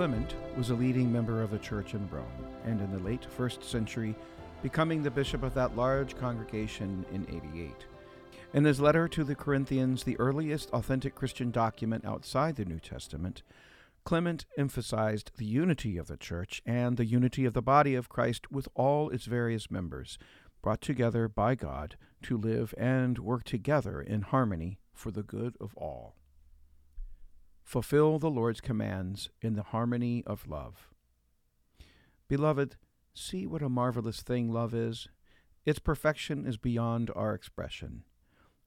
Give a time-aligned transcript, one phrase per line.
[0.00, 2.24] Clement was a leading member of the church in Rome,
[2.64, 4.16] and in the late first century,
[4.62, 7.70] becoming the bishop of that large congregation in 88.
[8.54, 13.42] In his letter to the Corinthians, the earliest authentic Christian document outside the New Testament,
[14.04, 18.50] Clement emphasized the unity of the church and the unity of the body of Christ
[18.50, 20.16] with all its various members,
[20.62, 25.74] brought together by God to live and work together in harmony for the good of
[25.76, 26.16] all.
[27.70, 30.88] Fulfill the Lord's commands in the harmony of love.
[32.26, 32.74] Beloved,
[33.14, 35.06] see what a marvelous thing love is.
[35.64, 38.02] Its perfection is beyond our expression.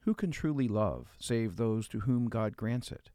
[0.04, 3.10] Who can truly love save those to whom God grants it?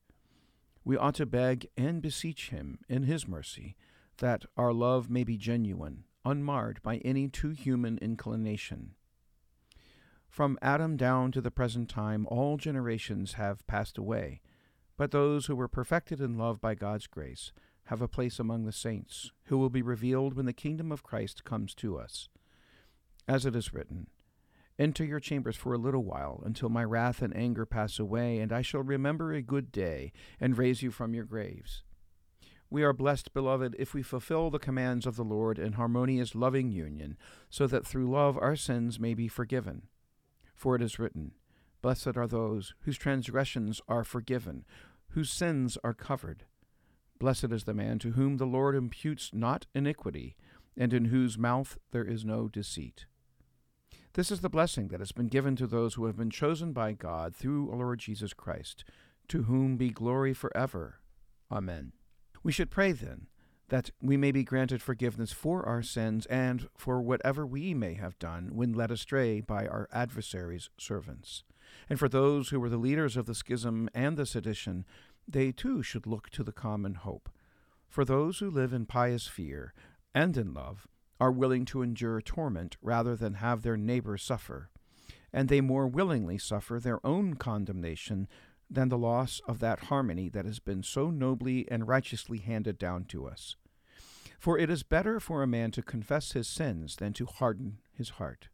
[0.85, 3.75] We ought to beg and beseech Him in His mercy
[4.19, 8.91] that our love may be genuine, unmarred by any too human inclination.
[10.29, 14.43] From Adam down to the present time, all generations have passed away,
[14.99, 17.53] but those who were perfected in love by God's grace
[17.85, 21.45] have a place among the saints, who will be revealed when the kingdom of Christ
[21.45, 22.29] comes to us.
[23.27, 24.09] As it is written,
[24.79, 28.53] Enter your chambers for a little while, until my wrath and anger pass away, and
[28.53, 31.83] I shall remember a good day, and raise you from your graves.
[32.71, 36.71] We are blessed, beloved, if we fulfill the commands of the Lord in harmonious, loving
[36.71, 37.17] union,
[37.49, 39.83] so that through love our sins may be forgiven.
[40.55, 41.33] For it is written,
[41.81, 44.65] Blessed are those whose transgressions are forgiven,
[45.11, 46.45] whose sins are covered.
[47.19, 50.37] Blessed is the man to whom the Lord imputes not iniquity,
[50.77, 53.07] and in whose mouth there is no deceit.
[54.15, 56.93] This is the blessing that has been given to those who have been chosen by
[56.93, 58.85] God through our Lord Jesus Christ,
[59.29, 61.01] to whom be glory forever.
[61.51, 61.93] Amen.
[62.43, 63.27] We should pray then
[63.69, 68.19] that we may be granted forgiveness for our sins and for whatever we may have
[68.19, 71.45] done when led astray by our adversaries' servants.
[71.89, 74.85] And for those who were the leaders of the schism and the sedition,
[75.27, 77.29] they too should look to the common hope.
[77.89, 79.73] For those who live in pious fear
[80.15, 80.87] and in love,
[81.21, 84.71] are willing to endure torment rather than have their neighbor suffer,
[85.33, 88.29] and they more willingly suffer their own condemnation
[88.71, 93.05] than the loss of that harmony that has been so nobly and righteously handed down
[93.05, 93.57] to us.
[94.39, 98.11] For it is better for a man to confess his sins than to harden his
[98.11, 98.49] heart.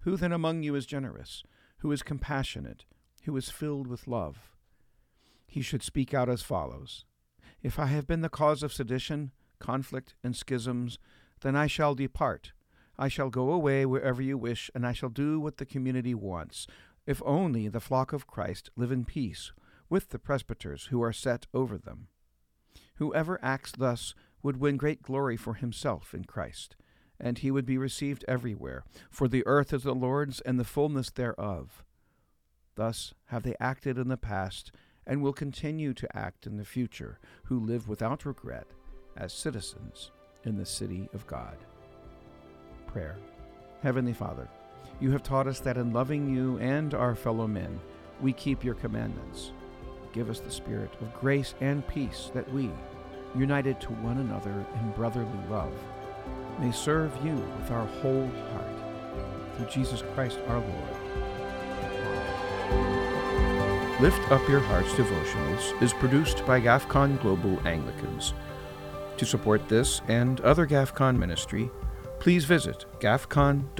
[0.00, 1.42] Who then among you is generous?
[1.82, 2.84] Who is compassionate?
[3.24, 4.52] Who is filled with love?
[5.48, 7.04] He should speak out as follows
[7.60, 11.00] If I have been the cause of sedition, conflict, and schisms,
[11.40, 12.52] then I shall depart.
[12.96, 16.68] I shall go away wherever you wish, and I shall do what the community wants,
[17.04, 19.50] if only the flock of Christ live in peace
[19.90, 22.06] with the presbyters who are set over them.
[22.96, 26.76] Whoever acts thus would win great glory for himself in Christ,
[27.22, 31.10] and he would be received everywhere, for the earth is the Lord's and the fullness
[31.10, 31.84] thereof.
[32.74, 34.72] Thus have they acted in the past,
[35.06, 38.66] and will continue to act in the future, who live without regret
[39.16, 40.10] as citizens
[40.44, 41.56] in the city of God.
[42.86, 43.16] Prayer
[43.82, 44.48] Heavenly Father,
[45.00, 47.80] you have taught us that in loving you and our fellow men,
[48.20, 49.52] we keep your commandments.
[50.12, 52.70] Give us the spirit of grace and peace that we,
[53.34, 55.72] united to one another in brotherly love,
[56.58, 59.56] may serve you with our whole heart.
[59.56, 61.02] Through Jesus Christ our Lord.
[64.00, 68.34] Lift Up Your Hearts devotionals is produced by GAFCON Global Anglicans.
[69.16, 71.70] To support this and other GAFCON ministry,
[72.18, 73.72] please visit gafcon.org.